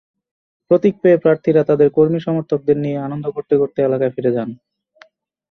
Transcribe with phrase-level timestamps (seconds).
[0.71, 4.49] প্রতীক পেয়ে প্রার্থীরা তাঁদের কর্মী-সমর্থকদের নিয়ে আনন্দ করতে করতে এলাকায় ফিরে যান।